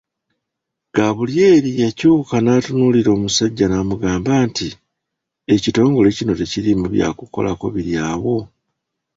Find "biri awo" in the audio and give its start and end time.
7.75-8.37